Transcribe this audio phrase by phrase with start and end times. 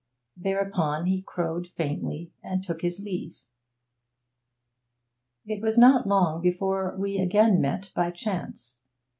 [0.35, 3.43] Thereupon he crowed faintly and took his leave.
[5.45, 8.81] It was not long before we again met by chance.